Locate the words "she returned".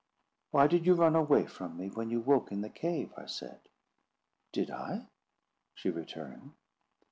5.75-6.53